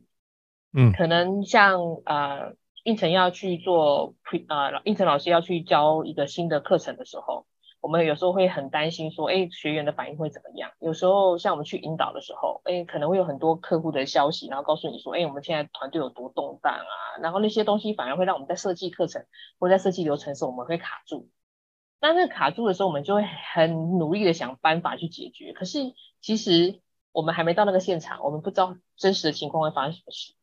[0.73, 4.15] 嗯，可能像呃，应成要去做
[4.49, 7.47] 呃，应晨老师要去教一个新的课程的时候。
[7.87, 10.73] 我们有时候会很担心，说，哎，学员的反应会怎么样？
[10.81, 19.25] 有时候像我们去引导的时候，哎，可能会有很多客户的消息，然后告诉你说，哎，我们现在团队有多动荡啊，然后那些东西反而会让我们在设计课程
[19.61, 21.31] 或在设计流程时，我们会卡住。
[22.01, 25.53] 那那卡住的时候，我们就会很努力的想办法去解决。
[25.53, 26.81] 可是其实
[27.13, 30.35] 我们还没到那个现场，我们不知道真实的情况会发生什么事。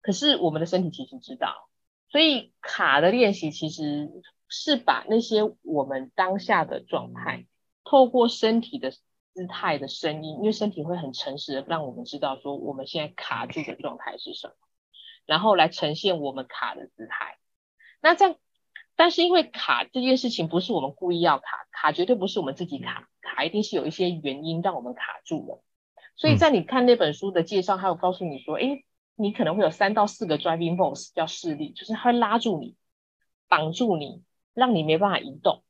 [0.00, 1.68] 可是我们的身体其实知道，
[2.08, 4.08] 所以卡的练习其实。
[4.50, 7.46] 是把那些我们当下的状态，
[7.84, 14.54] 透过身体的姿态的声音，因为身体会很诚实的让我们知道说我们现在卡住的状态是什么，
[15.24, 17.38] 然后来呈现我们卡的姿态。
[18.02, 18.36] 那这样，
[18.96, 25.62] 但是因为卡这件事情不是我们故意要卡，卡绝对不是我们自己卡，卡一定是有一些原因让我们卡住了。
[26.16, 28.84] 所以在你看那本书的介绍，还有告诉你说，诶，
[29.14, 32.74] 你可能会有三到四个 driving force 叫视力，就是它会拉住你，
[33.48, 34.24] 绑住你。
[34.60, 35.62] 让你没办法移动，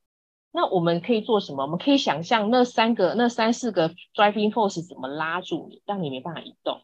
[0.50, 1.62] 那我们可以做什么？
[1.62, 6.80] 我们可以想象那三个、那三四个 driving force 怎么拉住你，让你没办法移动。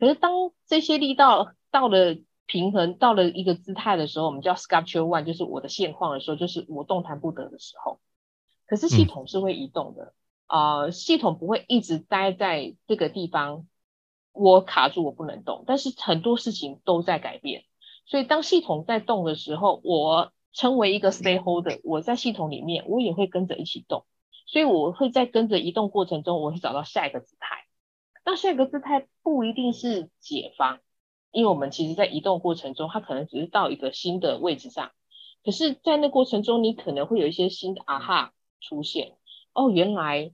[0.00, 0.32] 可是当
[0.66, 8.00] 这些力道到了平衡，到了一个姿态的时候，我们叫 sculpture one，就是我的现况的时候，就是我动弹不得的时候。
[8.66, 10.12] 可是系统是会移动的
[10.46, 13.68] 啊、嗯呃，系统不会一直待在这个地方，
[14.32, 15.62] 我卡住，我不能动。
[15.64, 17.62] 但是很多事情都在改变，
[18.04, 20.32] 所以当系统在动的时候，我。
[20.56, 24.06] 成为一个 stakeholder，我在系统里面，我也会跟着一起动，
[24.46, 27.66] 所以我会在跟着移动过程中，我会找到下一个姿态。
[28.24, 30.80] 那下一个姿态不一定是解方，
[31.30, 34.92] 因为我们其实在移动过程中，它可能只是到一个新的位置上，
[35.44, 39.12] 可是，在那过程中，你可能会有一些新的啊哈出现。
[39.52, 40.32] 哦，原来，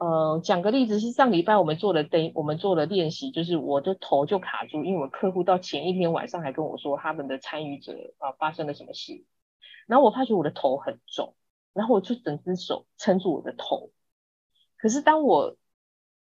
[0.00, 9.26] 呃，讲个例子是上礼拜我们做的练我们做的练习，就是我的头就卡住，因为我客户到前一天晚上还跟我说他们的参与者啊发生了什么事。
[9.86, 11.34] 然后我发觉我的头很重，
[11.74, 13.90] 然后我就整只手撑住我的头。
[14.78, 15.58] 可是当我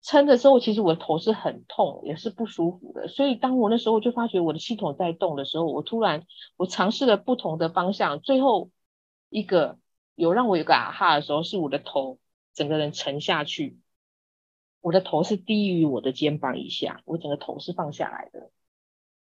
[0.03, 3.07] 撑的时候，其实我的头是很痛，也是不舒服的。
[3.07, 8.71] 所以当我那时候就发觉我的系统在动的时候，我突然我尝试了不同的方向，最后
[9.29, 9.79] 一个
[10.17, 12.19] 有让我有个啊哈的时候，是我的头
[12.55, 13.79] 整个人沉下去，
[14.81, 18.51] 我的头是低于我的肩膀以下，我整个头是放下来的。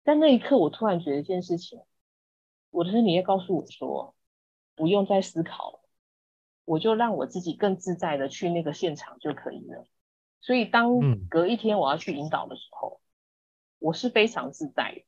[0.04, 1.82] 在那一刻，我突然觉得一件事情，
[2.70, 4.16] 我的身体也告诉我说。
[4.76, 5.80] 不用再思考了，
[6.64, 9.86] 我就让我自己更自在的去那个现场就可以了。
[10.40, 13.02] 所以当隔一天我要去引导的时候，
[13.80, 15.02] 我是非常自在的，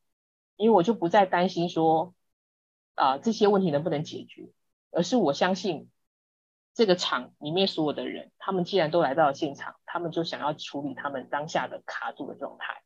[0.58, 2.14] 因为我就不再担心说
[2.96, 4.50] 啊、呃、这些问题能不能解决，
[4.92, 5.90] 而是我相信
[6.74, 12.82] 这个场里面所有的人，他们既然都来到了现场，他们就想要处理他们当下的卡住的状态。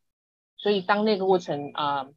[0.57, 2.07] 所以当那个过程啊、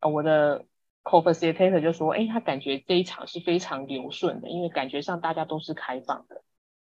[0.00, 0.64] 我的。
[1.04, 6.42] Co-facilitator 就说：“哎，他感觉这一场是非常流顺的，因为感觉上大家都是开放的。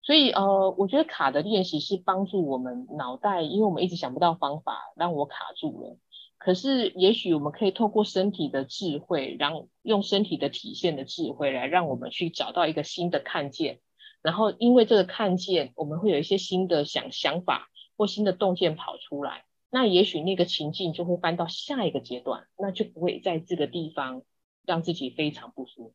[0.03, 5.97] 所以，呃，我觉得卡的练习是帮助我们脑袋，因为我们一直想不到方法，让我卡住了。
[6.37, 13.79] 可是，也许我们可以透过身体的智慧，让用身体的体现的智慧来让我们去找到一个新的看见。
[14.23, 24.23] 然后，因为这个看见，我们会有一些新的想想法或新的洞见跑出来。”那也许那个情境就会搬到下一个阶段，那就不会在这个地方
[24.67, 25.95] 让自己非常不舒服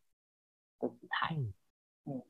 [0.80, 1.36] 的姿态。
[2.06, 2.24] 嗯，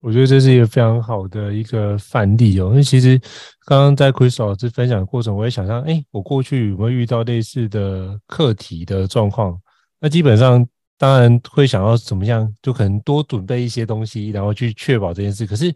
[0.00, 2.70] 我觉得这是一个非常好的一个范例哦。
[2.70, 3.18] 因为其实
[3.66, 9.60] 刚刚在 Crystal 老师分享的过程，我也想象，哎，我过去有没有遇到类似的课题的状况？
[10.00, 10.66] 那基本上
[11.02, 15.44] 当然会想要怎么样，就可能多准备一些东西，然后去确保这件事。
[15.44, 15.66] 可是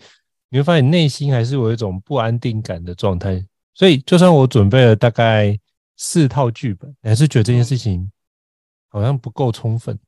[0.51, 3.45] 你会发现内心还是有一种不安定感的状态。
[3.75, 5.59] 所以，就算我准备了大概
[5.97, 8.09] 四套剧本，还是觉得这件事情
[8.87, 9.99] 好像不够充分。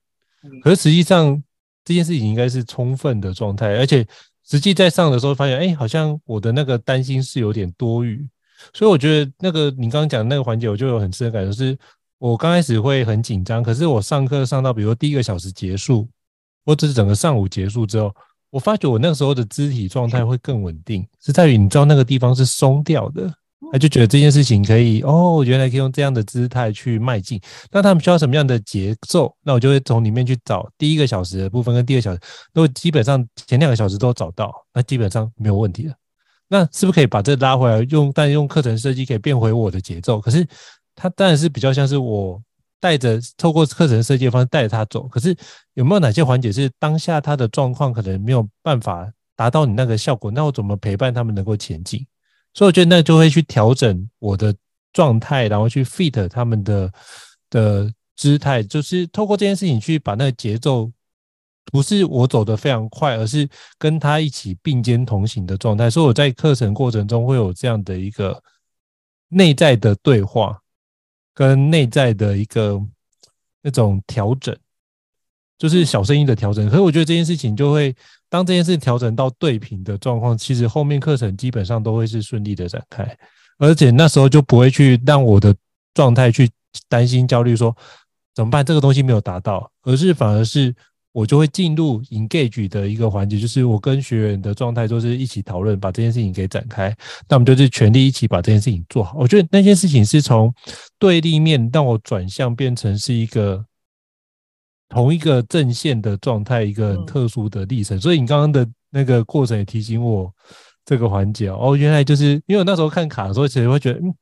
[0.63, 1.43] 可是实际上，
[1.85, 4.07] 这件事情应该是充分的状态，而且
[4.49, 8.25] 实际在上的时候发现，哎，好像我的那个担心是有点多余。
[8.73, 11.77] 所以我觉得那个你刚刚讲的那个环节，我就有很深的感受，是
[12.19, 16.09] 我刚开始会很紧张，可是我上课上到比如说第一个小时结束，
[16.65, 18.15] 或者是整个上午结束之后，
[18.51, 23.33] 我发觉我那个时候的肢体状态会更稳定，是在于你知道那个地方是松掉的。
[23.73, 27.41] 他就觉得这件事情可以哦，原来可以用这样的姿态去迈进。
[27.73, 29.35] 那他们需要什么样的节奏？
[29.43, 32.21] 那我就会从里面去找第一个小时的部分跟第二小时，
[32.55, 35.95] 都基本上前两个小时都找到，那基本上没有问题了。
[36.49, 38.13] 那是不是可以把这拉回来用？
[38.15, 40.21] 但用课程设计可以变回我的节奏。
[40.21, 40.47] 可是
[41.01, 42.43] 它当然是比较像是我
[42.81, 45.07] 带着透过课程设计的方式带着他走。
[45.07, 45.37] 可是
[45.75, 50.29] 有没有哪些环节是当下他的状况可能没有办法达到你那个效果？
[50.33, 52.05] 那我怎么陪伴他们能够前进？
[52.55, 54.53] 所以我觉得那就会去调整我的
[54.93, 56.93] 状态，然后去 fit 他们的
[57.51, 60.91] 的姿态，就是透过这件事情去把那个节奏，
[61.67, 65.89] 不是我走得非常快，而是跟他一起并肩同行的状态。
[65.89, 68.43] 所以我在课程过程中会有这样的一个
[69.29, 70.59] 内在的对话，
[71.39, 72.83] 跟内在的一个
[73.63, 74.57] 那种调整，
[75.57, 76.69] 就是小声音的调整。
[76.69, 77.95] 可是我觉得这件事情就会。
[78.31, 83.17] 当这件事调整到对频的状况，其实后面课程基本上都会是顺利的展开，
[83.57, 85.57] 而且那时候就不会去让我的
[85.95, 86.51] 状态去
[86.91, 87.75] 担心、焦虑，说
[88.35, 88.63] 怎么办？
[88.63, 90.75] 这个东西没有达到，而是反而是
[91.19, 96.95] 我就会进入 engage 的一个环节，就是我跟学员的状态都是一起讨论，把这件事情给展开。
[97.29, 99.17] 那我们就是全力一起把这件事情做好。
[99.19, 100.55] 我觉得那件事情是从
[100.99, 103.65] 对立面让我转向变成是一个。
[104.91, 110.33] 同一个阵线的状态，一个很特殊的历程，嗯、所以你刚刚的那个过程也提醒我
[110.83, 114.15] 这个环节哦，原来就是因为我那时候看卡的时候，其实会觉得，嗯，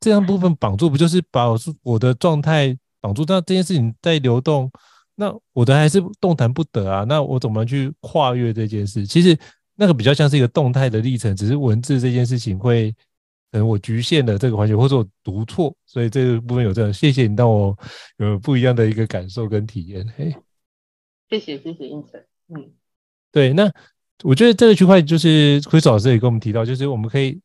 [0.00, 3.24] 这样部分绑住不就是把我我的状态绑住？
[3.28, 4.68] 那这件事情在流动，
[5.20, 7.04] 那我的还是动弹不得啊？
[7.04, 9.06] 那我怎么去跨越这件事？
[9.06, 9.38] 其实
[9.76, 12.94] 那个比较像是一个动态的历程，只是文字这件事情会。
[13.52, 16.92] 可能我局限了这个环节，或者我读错，所以这个部分有这样。
[16.94, 17.76] 谢谢你让我
[18.18, 20.06] 有不一样的一个感受跟体验。
[20.16, 20.32] 嘿，
[21.28, 22.22] 谢谢谢谢应成。
[22.54, 22.70] 嗯，
[23.32, 23.68] 对，那
[24.22, 27.40] 我觉得这个区块就是 Crystal 老师也跟我们提到，就是我们可以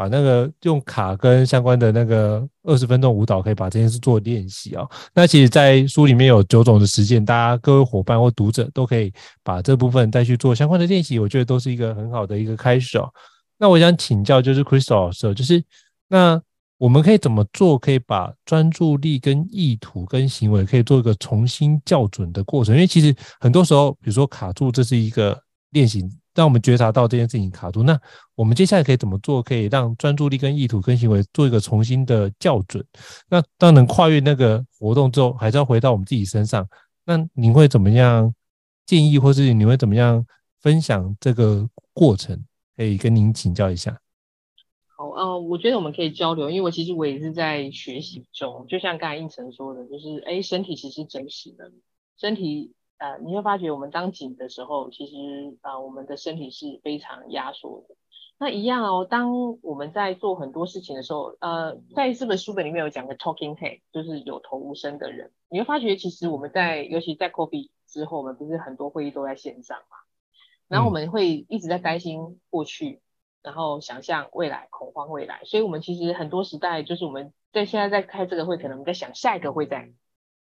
[0.00, 4.82] 把那个用卡跟相关的那个二十分钟舞蹈，可以把这件事做练习啊。
[5.12, 13.12] 那其实，在书里面有九种的实践，大家各位伙伴或读者都可以把这部分再去做相关的练习，我觉得都是一个很好的一个开始哦。
[13.58, 15.62] 那我想请教，就是 Crystal 老师，就是
[16.08, 16.40] 那
[16.78, 22.74] 我们可以怎么做，可以把专注力、跟意图、跟行为，可以做一个重新校准的过程？
[22.74, 25.38] 因为其实很多时候，比如说卡住，这是一个
[25.72, 27.82] 练习，让我们觉察到这件事情卡住。
[27.82, 27.98] 那
[28.34, 32.84] 我们接下来可以怎么做，可以让专注力、跟意图、跟行为做一个重新的校准？
[33.28, 36.66] 那当能跨越那个活动之后，还是要回到我们自己身上。
[37.04, 38.32] 那你会怎么样
[38.86, 40.24] 建议，或是你会怎么样
[40.60, 42.44] 分享这个过程？
[42.76, 44.00] 可以跟您请教一下。
[44.96, 48.64] 好，嗯、呃，我觉得我们可以交流，因为我其实我也是在学习中。
[48.68, 51.70] 就像刚才胤丞说的，就是哎，身体其实真实的，
[52.18, 57.96] 身体呃，你会发觉我们当紧的时候，其实啊、呃，我们的身体是非常压缩的。
[58.38, 69.96] 那一样哦，当我们在做很多事情的时候，呃，在这本书本里面有讲个 talking head，就是有头无身的人，你会发觉其实我们在，尤其在 COVID 之后，我们不是很多会议都在线上嘛？
[70.68, 73.00] 然后我们会一直在担心过去，
[73.42, 75.40] 然后想象未来，恐慌未来。
[75.44, 79.90] 所以，我们其实很多时代就是我们在现在在开这个会，可能我们在想下一个会在，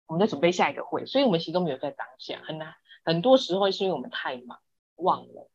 [0.07, 2.73] 我们在准备下一个会，所以我们其实都没有在当下，很难。
[3.03, 4.59] 很多时候是因为我们太忙
[4.95, 5.49] 忘了。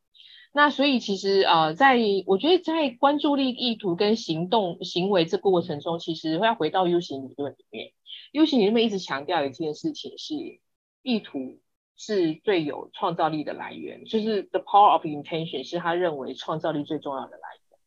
[0.53, 7.92] 那所以其实呃，在我觉得在关注力、意图跟行动行为这过程中，其实会要回到 U 型理论里面。
[8.32, 10.34] U 型理论一直强调一件事情是
[11.03, 11.61] 意图。
[12.03, 17.78] 是最有创造力的来源，就是 the power of intention 是他认为创造力最重要的来源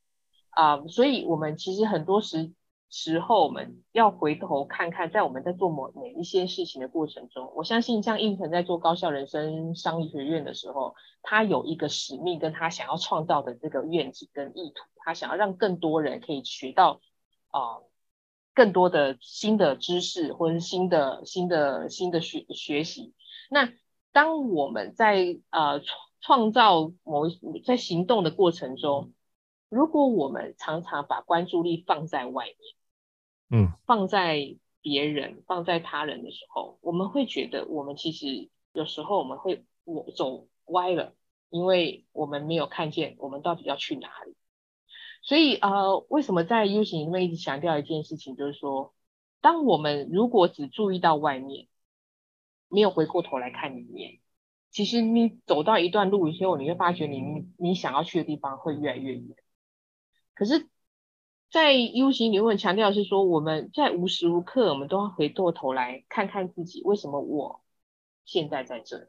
[0.51, 2.51] 啊所以我们其实很多时
[2.93, 17.01] 时候我们要回头看看，在我们在做某每一些事情的过程中，我相信像胤丞在做高校人生商学院的时候，他有一个使命跟他想要创造的这个愿景跟意图，他想要让更多人可以学到
[17.49, 17.81] 啊
[18.53, 23.13] 更多的新的知识或者是新的新的新的学学习，
[23.49, 23.73] 那。
[24.15, 29.11] 当我们在呃创创造某一在行动的过程中，
[29.69, 32.55] 如果我们常常把关注力放在外面，
[33.53, 41.13] 嗯，放在别人、放在他人的时候，我们会觉得我们其实有时候我们会我走歪了，
[41.51, 44.35] 因为我们没有看见我们到底要去哪里。
[45.21, 48.95] 所以呃，为什么在 U 型里面一直强调一件事情，就是说，
[49.39, 51.67] 当我们如果只注意到外面，
[52.69, 54.19] 没有回过头来看里面，
[54.71, 59.35] 其实你走到一段路以后，你会发觉你你想要去的地方会越来越远。
[60.33, 60.67] 可是，
[61.53, 67.61] 在 U 型理论强调是说，我们在无时无刻我们都要回过头来看看自己，为什么我
[68.25, 69.05] 现在在这里？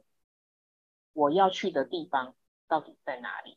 [1.14, 2.36] 我要去的地方
[2.68, 3.57] 到底在哪里。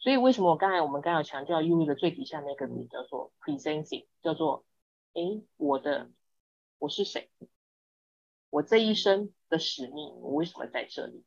[0.00, 4.64] 所以为什么我刚才我们刚才强调 U 的最底下那个字叫做 presenting，叫做
[5.12, 6.10] 诶，我的
[6.80, 7.30] 我是谁？
[8.50, 11.24] 我这一生的使命，我为什么在这里？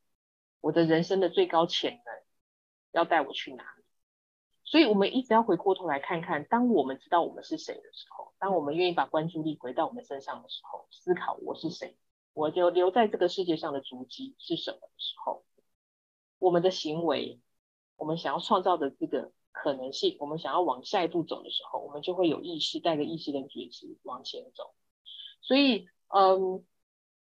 [0.59, 2.13] 我的人生的最高潜能
[2.91, 3.76] 要带我去哪？
[4.67, 11.97] 所以我们一直要回过头来看看，当我们知道我们是谁的时候，当我们愿意把关注力回到我们身上的时候，思考我是谁，
[12.33, 15.43] 我就留在这个世界上的足迹是什么的时候，
[16.37, 17.39] 我们的行为。
[17.99, 24.75] 我们想要创造的这个可能性，我们想要往下一步走的时候，我们就会有意识，带着意识跟觉知往前走。
[25.41, 26.63] 所以，嗯，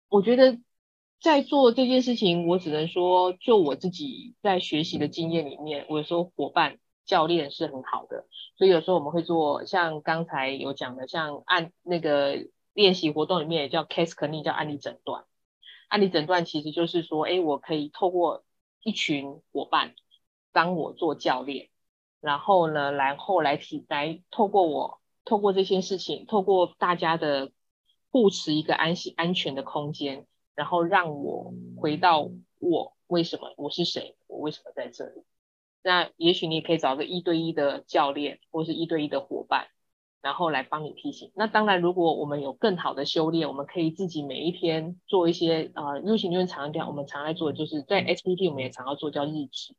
[0.09, 0.59] 我觉得
[1.21, 8.25] 在做这件事情，我只能说，就我自己在学习的经验里面，我有时候伙伴、教练是很好的。
[8.57, 15.25] 所以有时候我们会做像刚才有讲的，像按那个练习活动里面也叫 case clinic，叫案例诊断。
[15.87, 18.43] 案例诊断其实就是说，哎，我可以透过
[18.81, 19.93] 一群伙伴。
[20.51, 21.67] 当我做教练，
[22.21, 27.51] 然后呢，然后来提来透过我，透过这些事情，透过大家的
[28.09, 30.25] 互持一个安心安全的空间，
[30.55, 32.29] 然后让我回到
[32.59, 35.23] 我为什么我是谁，我为什么在这里？
[35.85, 39.67] 那也许你也可以找个一对一的教练，或是一对一的伙伴，
[40.19, 41.31] 然后来帮你提醒。
[41.35, 49.75] 那当然，如果我们有更好的修炼，我们可以自己每一天做一些呃，U 型理论常讲，我们常来做的就是在 SPT 我们也常要做叫日志。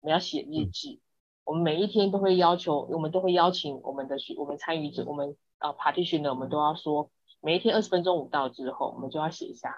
[0.00, 1.00] 我们要写日志，
[1.42, 9.74] 我们每一天都会要求，我们都会邀请我们的学，我们参与者，我们啊 practitioner 我们都要说，每一天二十分钟舞蹈之后，我们就要写下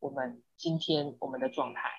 [0.00, 1.90] 我们今天我们的状态，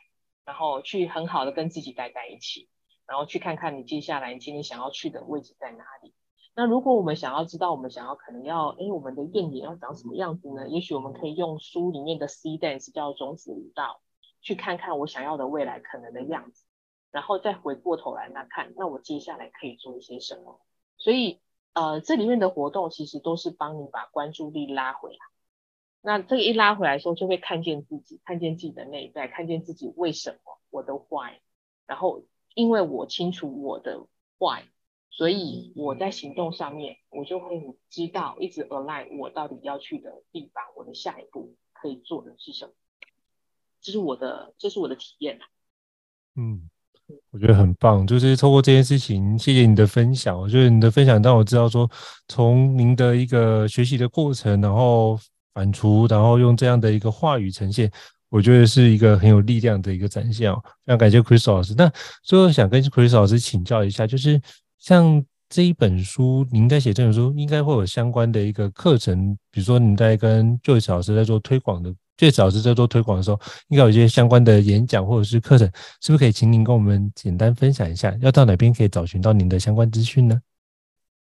[0.44, 2.68] 然后去很好的跟自己待在一起，
[3.08, 6.14] 然后去看看你接下来你今天想要去的位置在哪里。
[6.56, 10.68] 那如果我们想要知道，我们想要可能要，哎，我们的愿景要长什么样子呢？
[10.70, 14.02] 也许我们可以用书里面的 seed dance 叫种子舞蹈，
[14.42, 16.64] 去看看我想要的未来可能的样子。
[17.12, 20.60] 然后再回过头来那看，那我接下来可以做一些什么？
[20.98, 21.42] 所以，
[21.74, 25.18] 呃，这里面的活动其实都是帮你把关注力拉回来。
[26.02, 31.40] 那这个一拉回来的时候，就会看见自己，看见自己的内在，看见自己为什么我的 why。
[31.86, 32.24] 然后，
[32.56, 34.08] 因为我清楚我的
[34.40, 34.64] why，
[35.12, 42.72] 所以我在行动上面，我就会知道一直 align 我到底要去的地方，我的下一步可以做的是什么。
[43.82, 45.40] 这是我的，这是我的体验。
[46.36, 46.68] 嗯。
[47.30, 50.36] 我觉得很棒，就是透过这件事情，谢谢你的分享。
[50.36, 51.88] 我觉得你的分享让我知道说，
[52.28, 55.16] 从您的一个学习的过程，然后
[55.54, 57.92] 反刍，然后用这样的一个话语呈现，
[58.30, 60.54] 我觉得是一个很有力量的一个展现。
[60.54, 61.74] 非常感谢 Chris 老师。
[61.78, 61.92] 那
[62.24, 64.42] 最后想跟 Chris 老师请教一下，就是
[64.80, 71.94] 像这一本书，您在写这本书，应该会有相关的一个课程，比如说您在跟 Joyce 老师在做推广的。
[72.18, 75.70] 最早是在做推广的时候，应该有一些相关的演讲或者是课程，
[76.00, 78.16] 是不是可以请您跟我们简单分享一下？
[78.22, 80.42] 要到哪边可以找寻到您的相关资讯呢？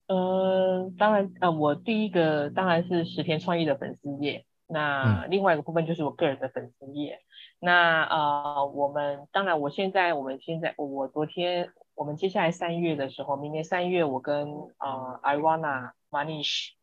[0.07, 7.15] 呃，当然，呃，我第一个当然是十田创意的粉丝页，那另外一个部分就是我个人的粉丝页。
[7.15, 7.25] 嗯、
[7.59, 14.47] 那呃，我们当然，我现在，我们现在，我昨天，我们接下来三月的时候，明年三月，我跟
[14.77, 16.73] 呃，Ivana Manish，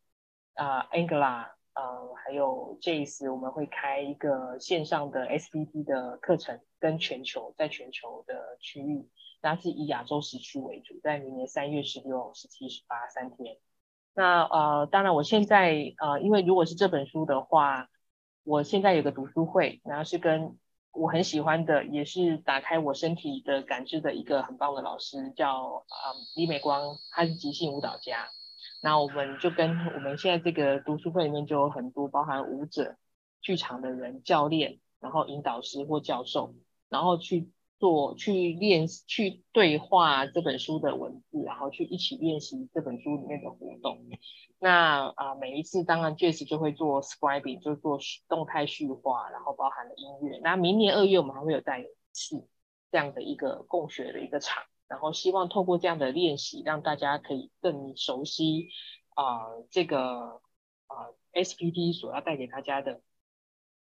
[0.54, 1.56] 呃，Angela。
[1.76, 9.06] 呃，还有 Jace，我们会开一个线上的 SPT 的课程，跟全球在全球的区域，
[9.42, 13.58] 那是以亚洲时区为主，在明年三月十六、十七、十八三天。
[14.16, 17.88] 那呃，当然我现在呃，因为如果是这本书的话，
[18.44, 20.56] 我现在有个读书会，然后是跟
[20.92, 28.28] 我很喜欢的，也是打开我身体的感知的一个很棒的老师，叫啊、李美光，他是即兴舞蹈家。
[28.82, 32.96] 那我们就跟我们现在这个读书会里面就有很多包含舞者、
[33.42, 36.54] 剧场的人、教练，然后引导师或教授，
[36.88, 44.06] 然后去做、去练、去对话这本书的文字，然后去一起练习这本书里面的活动。
[44.58, 47.98] 那啊、每一次当然 Jess 就会做 scribing，就做
[48.28, 50.40] 动态叙化，然后包含了音乐。
[50.42, 52.48] 那明年二月我们还会有再一次
[52.90, 54.64] 这样的一个共学的一个场。
[54.88, 58.68] 然后希望透过这样的练习，让大家可以更熟悉
[59.16, 60.40] 啊、这个
[60.86, 63.00] 啊、SPT 所要带给大家的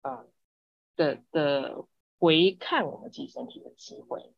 [0.01, 0.25] 啊、
[0.97, 1.85] 的的
[2.19, 4.33] 回看我们自己身体的机会。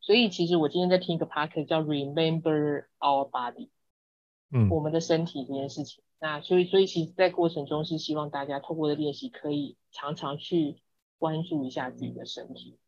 [0.00, 3.70] 所以其实我今天在听一个 podcast 叫 Remember Our Body，
[4.50, 6.02] 嗯，我们的身体这件事情。
[6.20, 10.80] 那所以所以其实，在过程中是希望大家透过的练习，可以常常去
[11.18, 12.78] 关注一下自己的身体。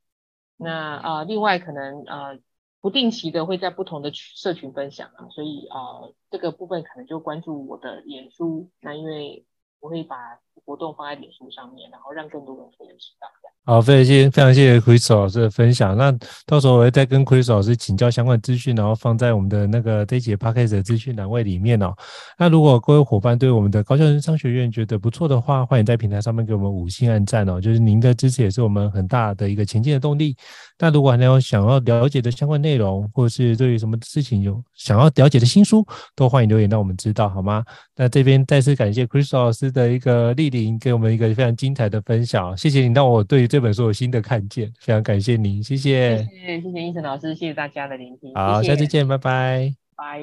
[0.57, 2.29] 那啊、呃，另外可能啊。
[2.29, 2.39] 呃
[2.83, 9.45] 不定期的会在不同的社群分享啊，所以啊、呃，这个部分可能就关注我的脸书，那因为
[9.81, 13.27] 我会把活动放在脸书上面，然后让更多人可以知道。
[13.69, 15.97] 好，非常谢非常谢谢 Chris 老师的分享。
[15.97, 21.93] 那到时候我会再跟 Chris 老师请教相关资讯，然后放在我们的那个这一节 Podcast 的资讯栏位里面哦。
[22.39, 27.61] 那如果各位伙伴对我们的高校人商学院觉得不错的话，欢迎在平台上面给我们五星按赞哦。
[27.61, 30.37] 就是您的支持也是我们很大的一个前进的动力。
[30.79, 35.85] 那如果还有想要了解的相关内容，或者是对于什么事情有想要了解的新书，
[36.15, 37.65] 都欢迎留言让我们知道，好吗？
[37.97, 42.57] 那这边再次感谢 Chris 老师的一个莅临，给我们一个非常精彩的分享。
[42.57, 50.21] 谢谢你让我对于这本书有新的看见，非常感谢您，谢谢，谢谢，谢谢医生老师，谢谢大家的聆听，好，谢谢，下次见，拜拜，拜。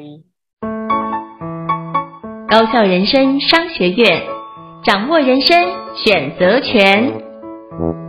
[2.50, 4.22] 高效人生商学院，
[4.84, 5.58] 掌握人生
[5.96, 8.03] 选择权。